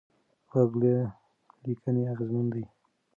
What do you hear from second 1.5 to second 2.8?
لیکه اغېزمن دی.